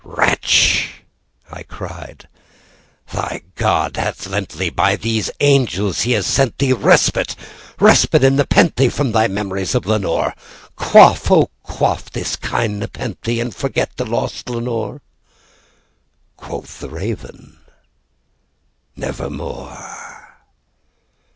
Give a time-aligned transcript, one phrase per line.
[0.03, 0.93] "Wretch,"
[1.51, 2.27] I cried,
[3.13, 9.27] "thy God hath lent thee—by these angels he hath sent theeRespite—respite and nepenthe from thy
[9.27, 17.59] memories of Lenore!"Quaff, oh quaff this kind nepenthe, and forget this lost Lenore."Quoth the Raven,
[18.95, 20.39] "Nevermore."